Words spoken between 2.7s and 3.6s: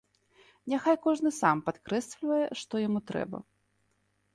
яму трэба.